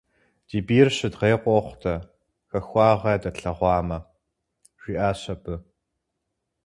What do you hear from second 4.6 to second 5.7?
жиӀащ абы.